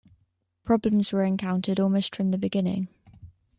[0.63, 2.87] Problems were encountered almost from the beginning.